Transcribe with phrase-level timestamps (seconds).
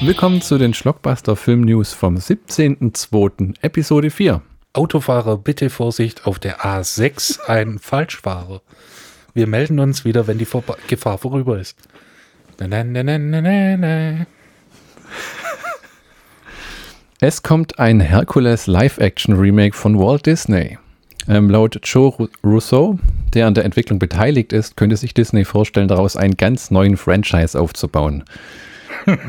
[0.00, 3.56] Willkommen zu den Schlockbuster Film News vom 17.02.
[3.62, 4.40] Episode 4.
[4.72, 8.62] Autofahrer, bitte Vorsicht auf der A6, ein Falschfahrer.
[9.34, 11.76] Wir melden uns wieder, wenn die Vor Gefahr vorüber ist.
[12.60, 14.26] Na, na, na.
[17.18, 20.78] Es kommt ein Hercules Live-Action-Remake von Walt Disney.
[21.26, 23.00] Ähm, laut Joe Rousseau,
[23.34, 27.58] der an der Entwicklung beteiligt ist, könnte sich Disney vorstellen, daraus einen ganz neuen Franchise
[27.58, 28.22] aufzubauen.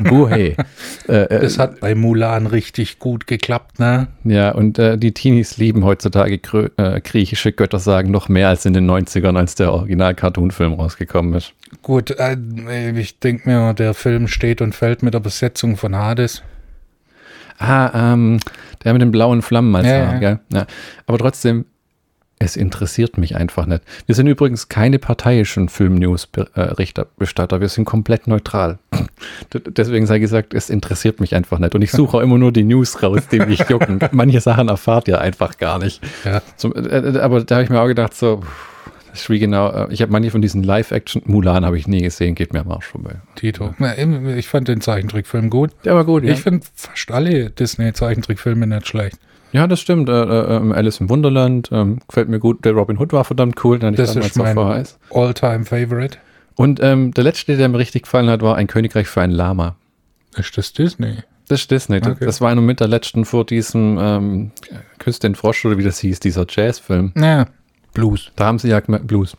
[0.04, 0.56] Buhey.
[1.08, 4.08] äh, äh, Das hat bei Mulan richtig gut geklappt, ne?
[4.24, 6.40] ja, und äh, die Teenies lieben heutzutage
[6.76, 11.52] äh, griechische Göttersagen noch mehr als in den 90ern, als der Original-Cartoon-Film rausgekommen ist.
[11.82, 12.36] Gut, äh,
[12.98, 16.42] ich denke mir, der Film steht und fällt mit der Besetzung von Hades.
[17.58, 18.40] Ah, ähm,
[18.84, 20.18] der mit den blauen Flammen als Ja, Haar, ja.
[20.18, 20.38] gell?
[20.52, 20.66] Ja.
[21.06, 21.66] Aber trotzdem,
[22.56, 23.82] interessiert mich einfach nicht.
[24.06, 27.60] Wir sind übrigens keine parteiischen Film-News-Bestatter.
[27.60, 28.78] Wir sind komplett neutral.
[29.52, 31.74] Deswegen sei gesagt, es interessiert mich einfach nicht.
[31.74, 34.00] Und ich suche auch immer nur die News raus, die mich jucken.
[34.12, 36.00] Manche Sachen erfahrt ihr einfach gar nicht.
[36.24, 36.40] Ja.
[36.56, 38.40] Zum, äh, äh, aber da habe ich mir auch gedacht, so,
[39.28, 42.54] wie genau, äh, ich habe manche von diesen Live-Action, Mulan habe ich nie gesehen, geht
[42.54, 43.16] mir am Arsch vorbei.
[43.34, 43.74] Tito.
[43.78, 43.98] Na,
[44.36, 45.72] Ich fand den Zeichentrickfilm gut.
[45.84, 46.32] Der war gut, ja.
[46.32, 49.18] Ich finde fast alle Disney-Zeichentrickfilme nicht schlecht.
[49.52, 50.08] Ja, das stimmt.
[50.08, 52.64] Äh, äh, ähm, Alice im Wunderland ähm, gefällt mir gut.
[52.64, 53.78] Der Robin Hood war verdammt cool.
[53.78, 54.56] Den Das ich ist mein.
[55.10, 56.18] All-Time-Favorite.
[56.56, 59.76] Und ähm, der letzte, der mir richtig gefallen hat, war Ein Königreich für ein Lama.
[60.36, 61.16] Ist das Disney?
[61.48, 62.00] Das ist Disney.
[62.00, 62.26] Das- Okay.
[62.26, 64.50] Das war einer mit der letzten vor diesem ähm,
[64.98, 67.12] Küss den Frosch oder wie das hieß, dieser Jazzfilm.
[67.16, 67.46] Ja.
[67.92, 68.30] Blues.
[68.36, 69.36] Da haben sie ja Blues.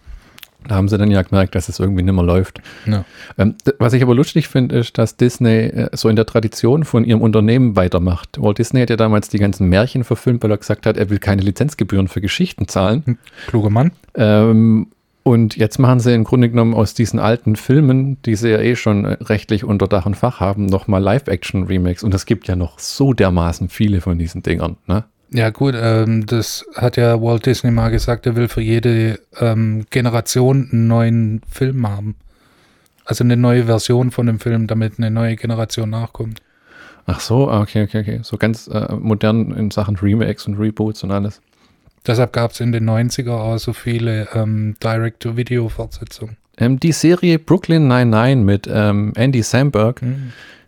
[0.68, 2.62] Da haben sie dann ja gemerkt, dass es irgendwie nicht mehr läuft.
[2.86, 3.04] Ja.
[3.38, 7.04] Ähm, was ich aber lustig finde, ist, dass Disney äh, so in der Tradition von
[7.04, 8.42] ihrem Unternehmen weitermacht.
[8.42, 11.20] Walt Disney hat ja damals die ganzen Märchen verfilmt, weil er gesagt hat, er will
[11.20, 13.18] keine Lizenzgebühren für Geschichten zahlen.
[13.48, 13.92] Kluger Mann.
[14.16, 14.88] Ähm,
[15.24, 18.76] und jetzt machen sie im Grunde genommen aus diesen alten Filmen, die sie ja eh
[18.76, 22.04] schon äh, rechtlich unter Dach und Fach haben, nochmal Live-Action-Remakes.
[22.04, 24.78] Und es gibt ja noch so dermaßen viele von diesen Dingern.
[24.88, 25.04] Ne?
[25.34, 29.86] Ja gut, ähm, das hat ja Walt Disney mal gesagt, er will für jede ähm,
[29.90, 32.16] Generation einen neuen Film haben.
[33.06, 36.42] Also eine neue Version von dem Film, damit eine neue Generation nachkommt.
[37.06, 38.20] Ach so, ah, okay, okay, okay.
[38.24, 41.42] So ganz äh, modern in Sachen Remakes und Reboots und alles.
[42.06, 46.36] Deshalb gab es in den 90er auch so viele ähm, Direct-to-Video-Fortsetzungen.
[46.58, 50.02] Ähm, die Serie Brooklyn 99 mit ähm, Andy Samberg,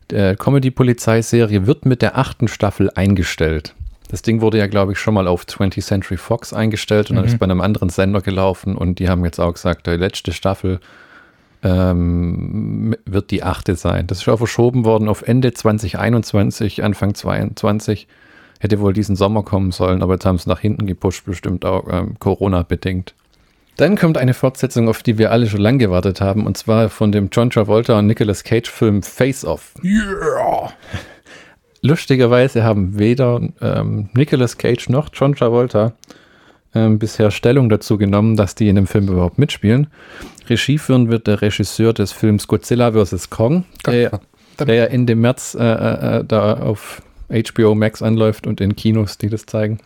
[0.09, 3.75] der Comedy-Polizei-Serie, wird mit der achten Staffel eingestellt.
[4.09, 7.25] Das Ding wurde ja, glaube ich, schon mal auf 20th Century Fox eingestellt und dann
[7.25, 7.31] Mhm.
[7.31, 10.79] ist bei einem anderen Sender gelaufen und die haben jetzt auch gesagt, die letzte Staffel
[11.63, 14.07] ähm, wird die achte sein.
[14.07, 18.07] Das ist auch verschoben worden auf Ende 2021, Anfang 22.
[18.59, 21.85] Hätte wohl diesen Sommer kommen sollen, aber jetzt haben sie nach hinten gepusht, bestimmt auch
[21.89, 23.13] ähm, Corona-bedingt.
[23.77, 27.11] Dann kommt eine Fortsetzung, auf die wir alle schon lange gewartet haben, und zwar von
[27.11, 29.73] dem John Travolta und Nicolas Cage-Film Face Off.
[29.83, 30.71] Yeah!
[31.85, 35.91] Lustigerweise haben weder ähm, Nicolas Cage noch John Travolta
[36.73, 39.87] ähm, bisher Stellung dazu genommen, dass die in dem Film überhaupt mitspielen.
[40.49, 43.29] Regie führen wird der Regisseur des Films Godzilla vs.
[43.29, 44.21] Kong, der,
[44.59, 49.17] der ja Ende März äh, äh, äh, da auf HBO Max anläuft und in Kinos,
[49.17, 49.79] die das zeigen.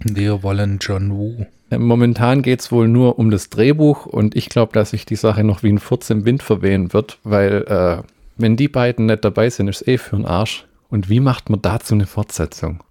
[0.00, 1.46] Wir wollen John Woo.
[1.70, 5.14] Äh, Momentan geht es wohl nur um das Drehbuch und ich glaube, dass sich die
[5.14, 8.02] Sache noch wie ein Furz im Wind verwehen wird, weil äh,
[8.36, 10.66] wenn die beiden nicht dabei sind, ist eh für den Arsch.
[10.90, 12.82] Und wie macht man dazu eine Fortsetzung?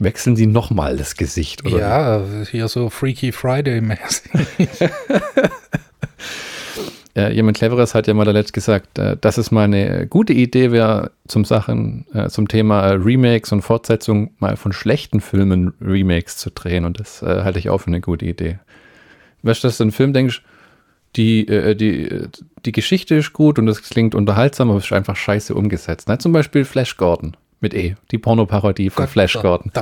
[0.00, 1.64] Wechseln sie nochmal das Gesicht?
[1.64, 4.30] Oder Ja, hier so Freaky Friday-mäßig.
[7.16, 10.70] äh, jemand Cleveres hat ja mal letzt gesagt, äh, dass es mal eine gute Idee
[10.70, 16.50] wäre, zum Sachen, äh, zum Thema Remakes und Fortsetzung mal von schlechten Filmen Remakes zu
[16.50, 16.84] drehen.
[16.84, 18.58] Und das halte ich auch für eine gute Idee.
[19.42, 20.42] Weißt du, dass du einen Film denkst,
[21.16, 22.08] die, äh, die,
[22.64, 26.08] die Geschichte ist gut und es klingt unterhaltsam, aber es ist einfach scheiße umgesetzt.
[26.08, 26.18] Ne?
[26.18, 29.72] Zum Beispiel Flash Gordon mit E, die Pornoparodie von Flash Gordon.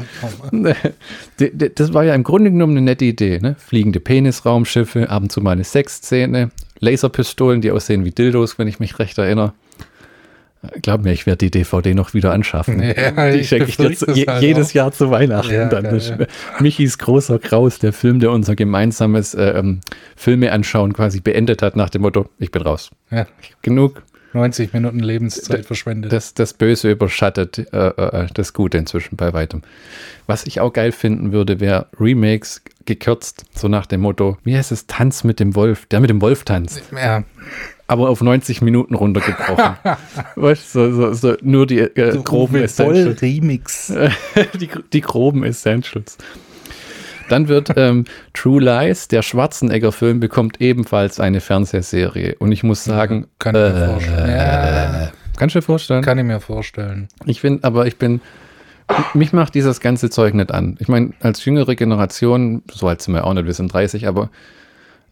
[1.39, 3.55] D- Das war ja im Grunde genommen eine nette Idee, ne?
[3.59, 6.51] Fliegende Penisraumschiffe, ab und zu mal eine Sexszene,
[6.81, 9.53] Laserpistolen, die aussehen wie Dildos, wenn ich mich recht erinnere.
[10.73, 12.83] Äh, Glaub mir, ich werde die DVD noch wieder anschaffen.
[12.97, 14.75] Ja, die ich schenke ich dir je, halt jedes auch.
[14.75, 15.53] Jahr zu Weihnachten.
[15.53, 16.13] Ja, dann ja, Das-.
[16.61, 19.81] Michis großer Kraus, der Film, der unser gemeinsames äh, ähm,
[20.17, 22.91] Filme anschauen quasi beendet hat, nach dem Motto, ich bin raus.
[23.63, 24.03] Genug,
[24.33, 26.13] 90 Minuten Lebenszeit verschwendet.
[26.13, 29.63] das, das Böse überschattet äh, äh, das Gute inzwischen bei weitem.
[30.27, 34.73] Was ich auch geil finden würde, wäre Remakes gekürzt, so nach dem Motto, wie heißt
[34.73, 37.25] es, Tanz mit dem Wolf, der mit dem Wolf tanzt, ja,
[37.87, 39.77] aber auf 90 Minuten runtergebrochen.
[40.37, 43.23] weißt du, so, so, so nur die äh, groben Essentials.
[43.23, 43.93] Remix.
[44.61, 46.19] die, die groben Essentials.
[47.29, 48.05] Dann wird ähm,
[48.35, 52.37] True Lies, der Schwarzenegger-Film, bekommt ebenfalls eine Fernsehserie.
[52.39, 54.31] Und ich muss sagen, Kann ich mir äh, vorstellen.
[54.31, 55.13] Ja.
[55.37, 56.03] Kannst du dir vorstellen?
[56.03, 57.09] Kann ich mir vorstellen.
[57.25, 58.21] Ich finde, aber ich bin,
[59.15, 60.77] mich macht dieses ganze Zeug nicht an.
[60.79, 64.31] Ich meine, als jüngere Generation, so alt sind wir auch nicht, wir sind 30, aber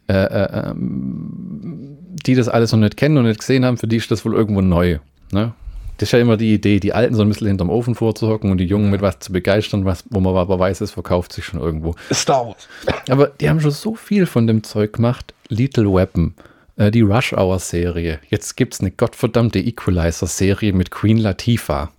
[0.08, 1.96] äh, äh, ähm,
[2.26, 4.34] die das alles noch nicht kennen und nicht gesehen haben, für die ist das wohl
[4.34, 4.98] irgendwo neu.
[5.32, 5.52] Ne?
[5.98, 8.58] Das ist ja immer die Idee, die Alten so ein bisschen hinterm Ofen vorzuhocken und
[8.58, 11.60] die Jungen mit was zu begeistern, was, wo man aber weiß, es verkauft sich schon
[11.60, 11.94] irgendwo.
[12.12, 12.68] Star Wars.
[13.08, 15.34] Aber die haben schon so viel von dem Zeug gemacht.
[15.48, 16.34] Little Weapon,
[16.76, 18.18] äh, die Rush Hour Serie.
[18.28, 21.92] Jetzt gibt es eine gottverdammte Equalizer Serie mit Queen Latifah.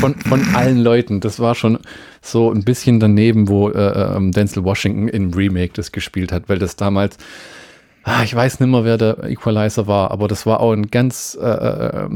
[0.00, 1.20] Von, von allen Leuten.
[1.20, 1.78] Das war schon
[2.20, 6.58] so ein bisschen daneben, wo äh, ähm, Denzel Washington im Remake das gespielt hat, weil
[6.58, 7.16] das damals
[8.08, 11.36] Ah, ich weiß nicht mehr, wer der Equalizer war, aber das war auch ein ganz
[11.42, 12.08] äh, äh,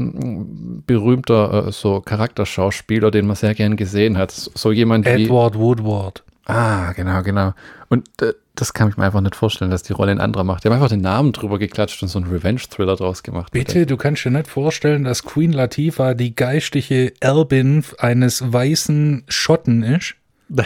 [0.87, 4.31] berühmter äh, so Charakterschauspieler, den man sehr gern gesehen hat.
[4.31, 5.25] So jemand Edward wie.
[5.25, 6.23] Edward Woodward.
[6.45, 7.53] Ah, genau, genau.
[7.89, 10.63] Und äh, das kann ich mir einfach nicht vorstellen, dass die Rolle ein anderer macht.
[10.63, 13.51] Die haben einfach den Namen drüber geklatscht und so einen Revenge-Thriller draus gemacht.
[13.51, 19.83] Bitte, du kannst dir nicht vorstellen, dass Queen Latifah die geistige Erbin eines weißen Schotten
[19.83, 20.15] ist?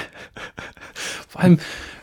[1.29, 1.59] vor allem,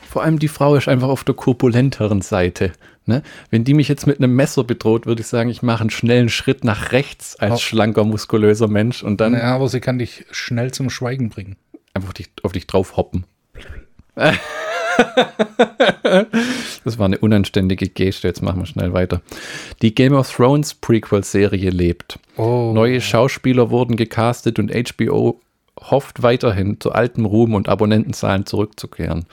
[0.08, 2.72] vor allem die Frau ist einfach auf der korpulenteren Seite.
[3.04, 3.22] Ne?
[3.50, 6.28] Wenn die mich jetzt mit einem Messer bedroht, würde ich sagen, ich mache einen schnellen
[6.28, 7.58] Schritt nach rechts als oh.
[7.58, 9.34] schlanker, muskulöser Mensch und dann.
[9.34, 11.56] Ja, aber sie kann dich schnell zum Schweigen bringen.
[11.94, 13.24] Einfach auf dich, auf dich drauf hoppen.
[16.84, 18.28] das war eine unanständige Geste.
[18.28, 19.22] Jetzt machen wir schnell weiter.
[19.82, 22.18] Die Game of Thrones Prequel-Serie lebt.
[22.36, 22.72] Oh.
[22.74, 25.40] Neue Schauspieler wurden gecastet und HBO
[25.80, 29.26] hofft weiterhin zu altem Ruhm und Abonnentenzahlen zurückzukehren.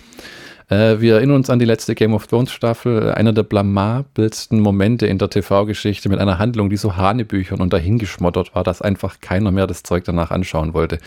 [0.70, 5.08] Äh, wir erinnern uns an die letzte Game of Thrones Staffel, einer der blamabelsten Momente
[5.08, 9.52] in der TV-Geschichte mit einer Handlung, die so Hanebüchern und dahingeschmottert war, dass einfach keiner
[9.52, 11.00] mehr das Zeug danach anschauen wollte.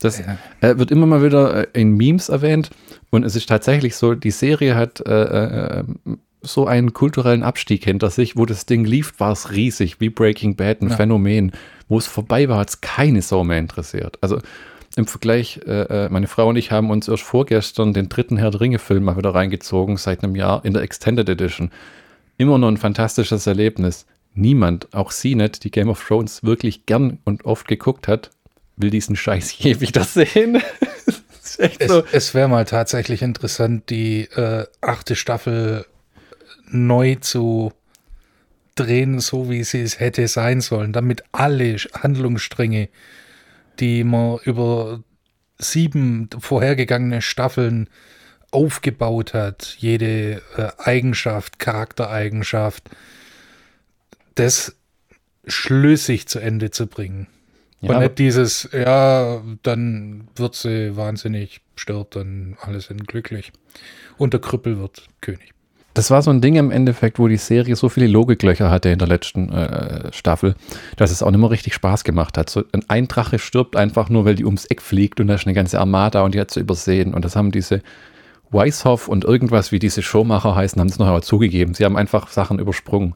[0.00, 2.70] Das äh, wird immer mal wieder äh, in Memes erwähnt
[3.10, 5.84] und es ist tatsächlich so, die Serie hat äh, äh,
[6.42, 8.36] so einen kulturellen Abstieg hinter sich.
[8.36, 10.96] Wo das Ding lief, war es riesig, wie Breaking Bad, ein ja.
[10.96, 11.52] Phänomen.
[11.88, 14.18] Wo es vorbei war, hat es keine Sau mehr interessiert.
[14.20, 14.40] Also
[14.96, 18.50] im Vergleich, äh, äh, meine Frau und ich haben uns erst vorgestern den dritten Herr
[18.50, 21.70] der Ringe-Film mal wieder reingezogen, seit einem Jahr in der Extended Edition.
[22.36, 24.06] Immer noch ein fantastisches Erlebnis.
[24.34, 28.30] Niemand, auch sie nicht, die Game of Thrones wirklich gern und oft geguckt hat,
[28.76, 30.62] will diesen Scheiß je wieder sehen.
[31.58, 32.04] es, so.
[32.12, 35.86] es wäre mal tatsächlich interessant, die äh, achte Staffel
[36.70, 37.72] neu zu
[38.74, 42.88] drehen, so wie sie es hätte sein sollen, damit alle Handlungsstränge
[43.80, 45.02] die man über
[45.58, 47.88] sieben vorhergegangene Staffeln
[48.50, 52.88] aufgebaut hat, jede äh, Eigenschaft, Charaktereigenschaft,
[54.36, 54.76] das
[55.46, 57.26] schlüssig zu Ende zu bringen.
[57.80, 63.52] Ja, Und nicht dieses, ja, dann wird sie wahnsinnig, stirbt, dann alle sind glücklich.
[64.16, 65.53] Und der Krüppel wird König.
[65.94, 68.98] Das war so ein Ding im Endeffekt, wo die Serie so viele Logiklöcher hatte in
[68.98, 70.56] der letzten äh, Staffel,
[70.96, 72.50] dass es auch nicht mehr richtig Spaß gemacht hat.
[72.50, 75.54] So ein Drache stirbt einfach nur, weil die ums Eck fliegt und da ist eine
[75.54, 77.14] ganze Armada und die hat zu übersehen.
[77.14, 77.80] Und das haben diese
[78.50, 81.74] Weishoff und irgendwas, wie diese Showmacher heißen, haben es noch einmal zugegeben.
[81.74, 83.14] Sie haben einfach Sachen übersprungen.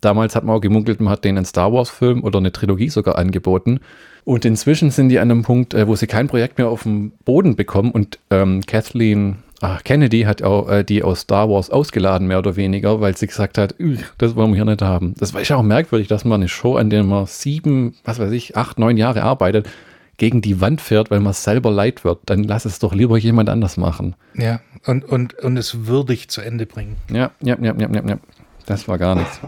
[0.00, 3.18] Damals hat man auch gemunkelt, man hat denen einen Star Wars-Film oder eine Trilogie sogar
[3.18, 3.80] angeboten.
[4.24, 7.10] Und inzwischen sind die an einem Punkt, äh, wo sie kein Projekt mehr auf dem
[7.24, 7.90] Boden bekommen.
[7.90, 12.56] Und ähm, Kathleen Ach, Kennedy hat auch äh, die aus Star Wars ausgeladen, mehr oder
[12.56, 13.74] weniger, weil sie gesagt hat,
[14.16, 15.14] das wollen wir hier nicht haben.
[15.18, 18.32] Das war ja auch merkwürdig, dass man eine Show, an der man sieben, was weiß
[18.32, 19.68] ich, acht, neun Jahre arbeitet,
[20.16, 22.20] gegen die Wand fährt, weil man selber leid wird.
[22.26, 24.14] Dann lass es doch lieber jemand anders machen.
[24.34, 26.96] Ja, und, und, und es würdig zu Ende bringen.
[27.12, 28.18] Ja, ja, ja, ja, ja, ja.
[28.66, 29.40] Das war gar nichts.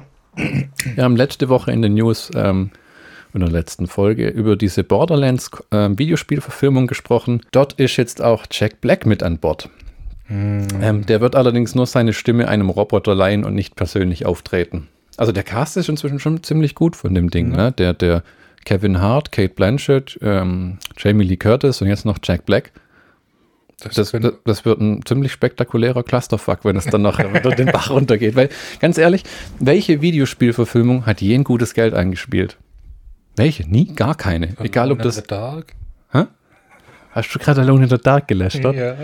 [0.94, 2.70] Wir haben letzte Woche in den News ähm,
[3.34, 7.42] in der letzten Folge über diese Borderlands äh, Videospielverfilmung gesprochen.
[7.50, 9.70] Dort ist jetzt auch Jack Black mit an Bord.
[10.32, 10.66] Mhm.
[10.80, 14.88] Ähm, der wird allerdings nur seine Stimme einem Roboter leihen und nicht persönlich auftreten.
[15.18, 17.50] Also der Cast ist inzwischen schon ziemlich gut von dem Ding.
[17.50, 17.56] Mhm.
[17.56, 17.72] Ne?
[17.72, 18.22] Der, der
[18.64, 22.72] Kevin Hart, Kate Blanchett, ähm, Jamie Lee Curtis und jetzt noch Jack Black.
[23.80, 27.18] Das, das, das, das, wird ein ziemlich spektakulärer Clusterfuck, wenn es dann noch
[27.58, 28.36] den Bach runtergeht.
[28.36, 28.48] Weil,
[28.80, 29.24] ganz ehrlich,
[29.58, 32.56] welche Videospielverfilmung hat je ein gutes Geld eingespielt?
[33.36, 33.68] Welche?
[33.68, 33.86] Nie?
[33.94, 34.56] Gar keine.
[34.60, 35.22] Egal ob das.
[35.24, 35.74] Dark?
[37.12, 38.74] Hast du gerade Alone in the Dark gelästert?
[38.74, 38.94] Ja.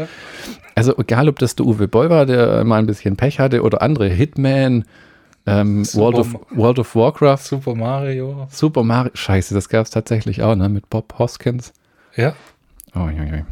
[0.75, 3.83] Also egal, ob das der Uwe Boll war, der mal ein bisschen Pech hatte, oder
[3.83, 4.85] andere, Hitman,
[5.47, 7.39] ähm, World, of, World of Warcraft.
[7.39, 8.49] Super Mario.
[8.51, 9.11] Super Mario.
[9.15, 10.69] Scheiße, das gab es tatsächlich auch, ne?
[10.69, 11.73] Mit Bob Hoskins.
[12.17, 12.35] Ja.
[12.95, 13.47] Oh, ja, ja.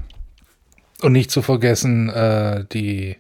[1.03, 3.17] Und nicht zu vergessen, äh, die,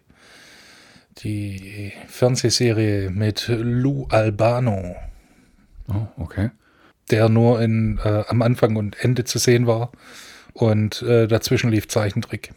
[1.19, 4.97] die Fernsehserie mit Lou Albano.
[5.89, 6.51] Oh, okay.
[7.11, 9.91] Der nur in, äh, am Anfang und Ende zu sehen war
[10.57, 12.53] und äh, dazwischen lief Zeichentrick.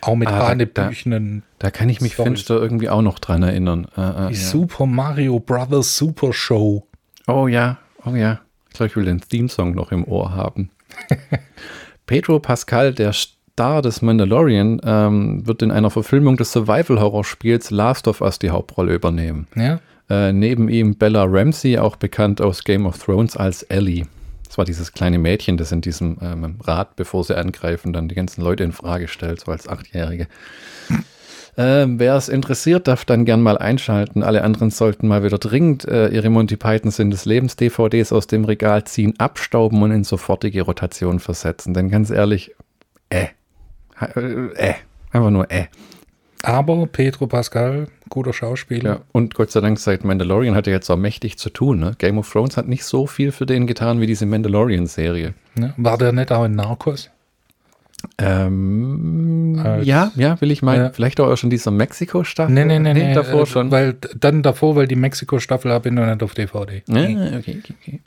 [0.00, 1.42] Auch mit ah, hanebüchenen.
[1.58, 2.28] Da, da, kann ich mich Storys.
[2.28, 3.86] finster irgendwie auch noch dran erinnern.
[3.96, 4.40] Äh, äh, Die ja.
[4.40, 6.86] Super Mario Brothers Super Show.
[7.26, 7.78] Oh ja.
[8.06, 10.70] Oh ja, ich glaube, ich will den Theme-Song noch im Ohr haben.
[12.06, 18.22] Pedro Pascal, der Star des Mandalorian, ähm, wird in einer Verfilmung des Survival-Horror-Spiels Last of
[18.22, 19.48] Us die Hauptrolle übernehmen.
[19.54, 19.80] Ja.
[20.08, 24.06] Äh, neben ihm Bella Ramsey, auch bekannt aus Game of Thrones als Ellie.
[24.50, 28.16] Das war dieses kleine Mädchen, das in diesem ähm, Rad, bevor sie angreifen, dann die
[28.16, 30.26] ganzen Leute in Frage stellt, so als Achtjährige.
[31.56, 34.24] Äh, Wer es interessiert, darf dann gern mal einschalten.
[34.24, 38.26] Alle anderen sollten mal wieder dringend äh, ihre Monty Python Sinn des Lebens DVDs aus
[38.26, 41.72] dem Regal ziehen, abstauben und in sofortige Rotation versetzen.
[41.72, 42.52] Denn ganz ehrlich,
[43.08, 43.26] äh,
[44.00, 44.74] äh, äh
[45.12, 45.66] einfach nur äh.
[46.42, 48.90] Aber Pedro Pascal, guter Schauspieler.
[48.90, 51.78] Ja, und Gott sei Dank seit Mandalorian hat er jetzt auch mächtig zu tun.
[51.78, 51.92] Ne?
[51.98, 55.34] Game of Thrones hat nicht so viel für den getan wie diese Mandalorian-Serie.
[55.58, 55.74] Ja.
[55.76, 57.10] War der nicht auch in Narcos?
[58.16, 60.84] Ähm, Als- ja, ja, will ich meinen.
[60.84, 60.90] Ja.
[60.90, 62.54] Vielleicht auch schon dieser Mexiko-Staffel.
[62.54, 63.14] Nee, nee, nee, nee.
[63.14, 63.70] davor äh, schon.
[63.70, 66.82] Weil, dann davor, weil die Mexiko-Staffel habe ich noch nicht auf DVD.
[66.88, 68.00] Ah, okay, okay, okay.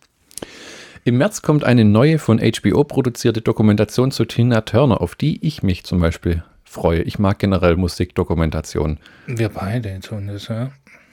[1.06, 5.62] Im März kommt eine neue von HBO produzierte Dokumentation zu Tina Turner, auf die ich
[5.62, 6.44] mich zum Beispiel
[6.74, 7.02] freue.
[7.04, 9.00] Ich mag generell Musikdokumentationen.
[9.28, 10.72] Wir beide tun das, ja.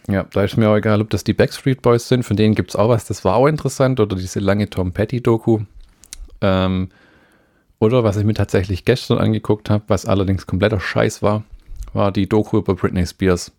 [0.08, 2.70] Ja, da ist mir auch egal, ob das die Backstreet Boys sind, von denen gibt
[2.70, 5.60] es auch was, das war auch interessant, oder diese lange Tom Petty-Doku.
[6.40, 6.88] Ähm,
[7.78, 11.44] oder was ich mir tatsächlich gestern angeguckt habe, was allerdings kompletter Scheiß war,
[11.92, 13.52] war die Doku über Britney Spears.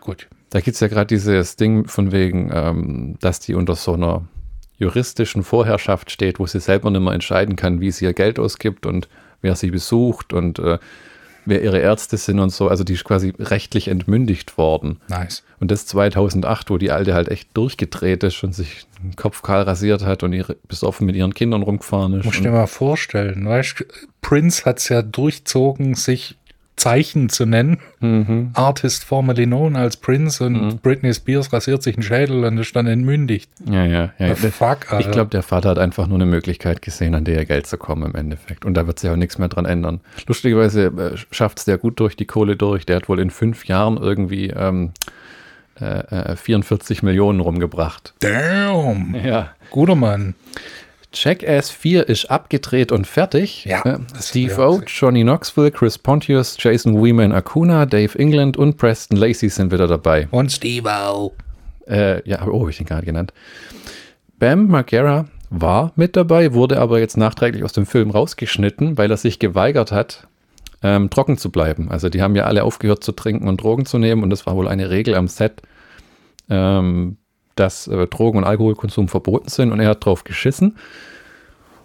[0.00, 0.28] Gut.
[0.50, 4.24] Da gibt es ja gerade dieses Ding von wegen, ähm, dass die unter so einer
[4.78, 8.86] juristischen Vorherrschaft steht, wo sie selber nicht mehr entscheiden kann, wie sie ihr Geld ausgibt
[8.86, 9.08] und
[9.40, 10.78] wer sie besucht und äh,
[11.46, 12.68] wer ihre Ärzte sind und so.
[12.68, 15.00] Also die ist quasi rechtlich entmündigt worden.
[15.08, 15.44] Nice.
[15.60, 19.62] Und das 2008, wo die Alte halt echt durchgedreht ist und sich den Kopf kahl
[19.62, 22.24] rasiert hat und ihre, besoffen mit ihren Kindern rumgefahren ist.
[22.24, 23.84] Du Und, dir mal vorstellen, weißt du,
[24.20, 26.36] Prince hat es ja durchzogen, sich
[26.76, 27.78] Zeichen zu nennen.
[28.00, 28.50] mhm.
[28.52, 32.86] Artist formerly known als Prince und Britney Spears rasiert sich einen Schädel und ist dann
[32.86, 33.50] entmündigt.
[33.64, 34.34] Ja, ja, ja.
[34.34, 35.00] The fuck, Alter.
[35.00, 38.10] Ich glaube, der Vater hat einfach nur eine Möglichkeit gesehen, an der Geld zu kommen
[38.10, 38.64] im Endeffekt.
[38.64, 40.00] Und da wird sich auch nichts mehr dran ändern.
[40.26, 42.84] Lustigerweise äh, schafft es der gut durch die Kohle durch.
[42.84, 44.92] Der hat wohl in fünf Jahren irgendwie ähm,
[45.80, 48.14] äh, äh, 44 Millionen rumgebracht.
[48.20, 49.14] Damn.
[49.24, 49.50] Ja.
[49.70, 50.34] Guter Mann.
[51.16, 53.64] Jackass 4 ist abgedreht und fertig.
[53.64, 59.16] Ja, Äh, Steve O, Johnny Knoxville, Chris Pontius, Jason Weeman Acuna, Dave England und Preston
[59.16, 60.28] Lacey sind wieder dabei.
[60.30, 61.32] Und Steve-O.
[61.88, 63.32] Äh, ja, oh, hab ich den gerade genannt.
[64.38, 69.16] Bam Margera war mit dabei, wurde aber jetzt nachträglich aus dem Film rausgeschnitten, weil er
[69.16, 70.26] sich geweigert hat,
[70.82, 71.90] ähm, trocken zu bleiben.
[71.90, 74.56] Also die haben ja alle aufgehört zu trinken und Drogen zu nehmen und das war
[74.56, 75.62] wohl eine Regel am Set,
[76.50, 77.16] ähm,
[77.56, 80.76] dass äh, Drogen- und Alkoholkonsum verboten sind und er hat drauf geschissen.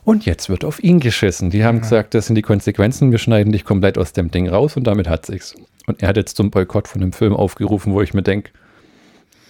[0.04, 1.50] Und jetzt wird auf ihn geschissen.
[1.52, 4.76] Die haben gesagt, das sind die Konsequenzen, wir schneiden dich komplett aus dem Ding raus
[4.76, 5.56] und damit hat sich's.
[5.86, 8.52] Und er hat jetzt zum Boykott von dem Film aufgerufen, wo ich mir denke,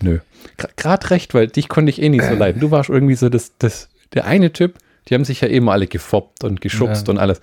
[0.01, 0.19] nö.
[0.75, 2.59] Gerade recht, weil dich konnte ich eh nicht so leiden.
[2.59, 5.87] Du warst irgendwie so das, das, der eine Typ, die haben sich ja eben alle
[5.87, 7.13] gefoppt und geschubst Ja.
[7.13, 7.41] und alles.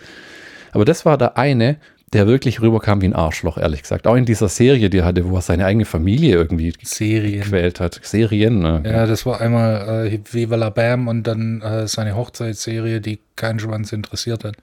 [0.73, 1.79] Aber das war der eine,
[2.13, 4.07] der wirklich rüberkam wie ein Arschloch, ehrlich gesagt.
[4.07, 7.43] Auch in dieser Serie, die er hatte, wo er seine eigene Familie irgendwie Serien.
[7.43, 8.01] gequält hat.
[8.03, 8.83] Serien, ne?
[8.85, 13.59] Ja, das war einmal äh, Viva la Bam und dann äh, seine Hochzeitsserie, die keinen
[13.59, 14.57] Schwanz interessiert hat.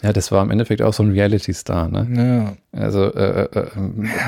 [0.00, 2.54] Ja, das war im Endeffekt auch so ein Reality-Star, ne?
[2.72, 2.80] Ja.
[2.80, 3.66] Also, äh, äh, äh,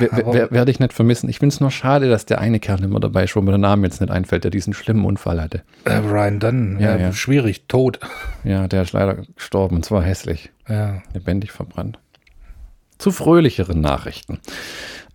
[0.01, 1.29] wer- Aber- wer- werde ich nicht vermissen.
[1.31, 3.59] Ich finde es nur schade, dass der eine Kerl immer dabei ist, wo mir der
[3.59, 5.63] Name jetzt nicht einfällt, der diesen schlimmen Unfall hatte.
[5.85, 7.13] Äh, Ryan Dunn, Ja, ja, ja.
[7.13, 8.01] schwierig, tot.
[8.43, 10.51] Ja, der ist leider gestorben und zwar hässlich.
[10.69, 11.03] Ja.
[11.15, 12.01] lebendig verbrannt.
[13.01, 14.39] Zu fröhlicheren Nachrichten.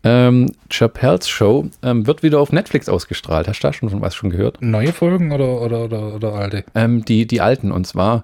[0.03, 3.47] Ähm, Chappelle's Show ähm, wird wieder auf Netflix ausgestrahlt.
[3.47, 4.61] Hast du da schon von was schon gehört?
[4.61, 6.63] Neue Folgen oder, oder, oder, oder alte?
[6.75, 7.71] Ähm, die, die alten.
[7.71, 8.23] Und zwar,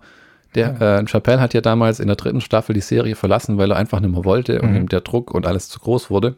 [0.53, 3.77] der äh, Chappelle hat ja damals in der dritten Staffel die Serie verlassen, weil er
[3.77, 6.35] einfach nicht mehr wollte und ihm der Druck und alles zu groß wurde.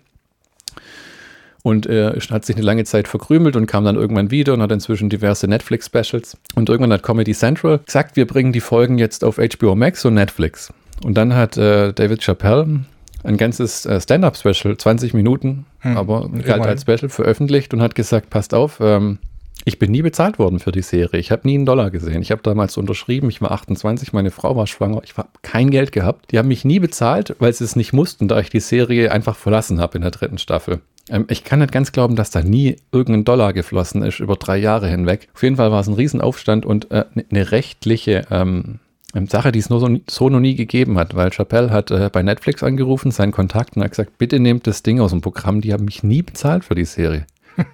[1.61, 4.71] Und er hat sich eine lange Zeit verkrümelt und kam dann irgendwann wieder und hat
[4.71, 6.37] inzwischen diverse Netflix-Specials.
[6.55, 10.15] Und irgendwann hat Comedy Central gesagt, wir bringen die Folgen jetzt auf HBO Max und
[10.15, 10.73] Netflix.
[11.03, 12.81] Und dann hat äh, David Chappelle
[13.23, 18.53] ein ganzes äh, Stand-Up-Special, 20 Minuten, aber galt als Special veröffentlicht und hat gesagt, passt
[18.53, 19.19] auf, ähm,
[19.65, 21.19] ich bin nie bezahlt worden für die Serie.
[21.19, 22.21] Ich habe nie einen Dollar gesehen.
[22.21, 25.91] Ich habe damals unterschrieben, ich war 28, meine Frau war schwanger, ich habe kein Geld
[25.91, 26.31] gehabt.
[26.31, 29.37] Die haben mich nie bezahlt, weil sie es nicht mussten, da ich die Serie einfach
[29.37, 30.81] verlassen habe in der dritten Staffel.
[31.09, 34.57] Ähm, ich kann nicht ganz glauben, dass da nie irgendein Dollar geflossen ist über drei
[34.57, 35.29] Jahre hinweg.
[35.33, 38.79] Auf jeden Fall war es ein Riesenaufstand und äh, eine ne rechtliche ähm,
[39.27, 42.23] Sache, die es nur so, so noch nie gegeben hat, weil Chappelle hat äh, bei
[42.23, 45.71] Netflix angerufen, seinen Kontakt und hat gesagt, bitte nehmt das Ding aus dem Programm, die
[45.71, 47.25] haben mich nie bezahlt für die Serie.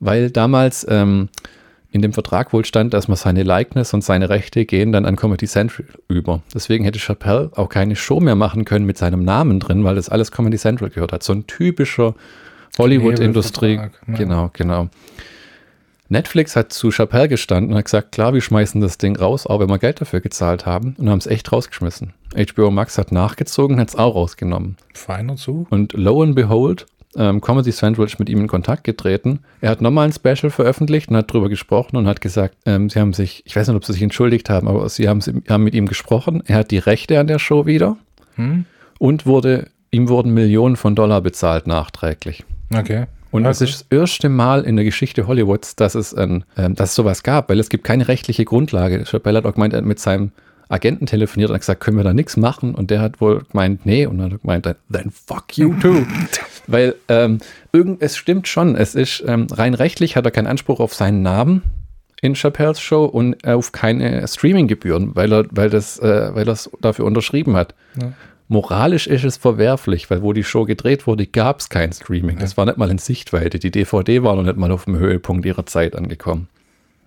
[0.00, 1.28] weil damals ähm,
[1.94, 5.14] in dem Vertrag wohl stand, dass man seine Likeness und seine Rechte gehen dann an
[5.14, 6.42] Comedy Central über.
[6.52, 10.08] Deswegen hätte Chappelle auch keine Show mehr machen können mit seinem Namen drin, weil das
[10.08, 11.22] alles Comedy Central gehört hat.
[11.22, 12.14] So ein typischer
[12.78, 13.76] Hollywood-Industrie.
[13.76, 13.90] Ne?
[14.16, 14.88] Genau, genau.
[16.08, 19.60] Netflix hat zu Chappelle gestanden und hat gesagt, klar, wir schmeißen das Ding raus, auch
[19.60, 22.12] wenn wir Geld dafür gezahlt haben und haben es echt rausgeschmissen.
[22.36, 24.76] HBO Max hat nachgezogen, hat es auch rausgenommen.
[24.92, 25.66] Feiner zu.
[25.70, 29.38] Und lo and behold, ähm, Comedy Central ist mit ihm in Kontakt getreten.
[29.60, 32.98] Er hat nochmal ein Special veröffentlicht und hat darüber gesprochen und hat gesagt, ähm, sie
[33.00, 35.64] haben sich, ich weiß nicht, ob sie sich entschuldigt haben, aber sie haben, sie haben
[35.64, 36.42] mit ihm gesprochen.
[36.46, 37.96] Er hat die Rechte an der Show wieder
[38.34, 38.64] Hm?
[38.98, 42.42] und wurde, ihm wurden Millionen von Dollar bezahlt nachträglich.
[42.76, 43.06] Okay.
[43.34, 46.76] Und es Also- ist das erste Mal in der Geschichte Hollywoods, dass es, ein, ähm,
[46.76, 49.02] dass es sowas gab, weil es gibt keine rechtliche Grundlage.
[49.04, 50.30] Chappelle hat auch gemeint, er hat mit seinem
[50.68, 52.76] Agenten telefoniert und hat gesagt, können wir da nichts machen?
[52.76, 54.06] Und der hat wohl gemeint, nee.
[54.06, 56.06] Und dann hat er gemeint, then fuck you too.
[56.68, 57.38] weil ähm,
[57.72, 61.22] irgend, es stimmt schon, es ist ähm, rein rechtlich hat er keinen Anspruch auf seinen
[61.22, 61.62] Namen
[62.22, 66.70] in Chappelles Show und auf keine Streaminggebühren, weil er, weil das, äh, weil er es
[66.80, 67.74] dafür unterschrieben hat.
[68.00, 68.12] Ja.
[68.54, 72.38] Moralisch ist es verwerflich, weil wo die Show gedreht wurde, gab es kein Streaming.
[72.38, 73.58] Das war nicht mal in Sichtweite.
[73.58, 76.46] Die DVD war noch nicht mal auf dem Höhepunkt ihrer Zeit angekommen.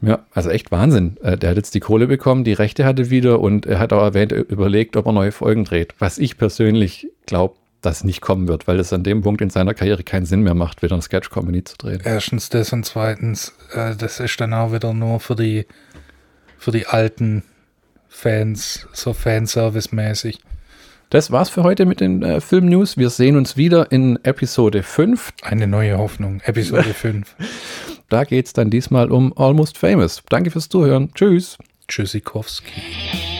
[0.01, 1.15] Ja, also echt Wahnsinn.
[1.23, 4.01] Äh, Der hat jetzt die Kohle bekommen, die Rechte hatte wieder und er hat auch
[4.03, 5.93] erwähnt, äh, überlegt, ob er neue Folgen dreht.
[5.99, 9.73] Was ich persönlich glaube, dass nicht kommen wird, weil es an dem Punkt in seiner
[9.73, 12.01] Karriere keinen Sinn mehr macht, wieder eine Sketch-Comedy zu drehen.
[12.03, 15.65] Erstens das und zweitens, äh, das ist dann auch wieder nur für die,
[16.57, 17.43] für die alten
[18.09, 20.39] Fans, so Fanservice-mäßig.
[21.09, 22.97] Das war's für heute mit den äh, Film-News.
[22.97, 25.31] Wir sehen uns wieder in Episode 5.
[25.41, 27.35] Eine neue Hoffnung, Episode 5.
[28.09, 30.21] Da geht's dann diesmal um Almost Famous.
[30.29, 31.11] Danke fürs Zuhören.
[31.13, 31.57] Tschüss.
[31.87, 33.36] Tschüssikowski.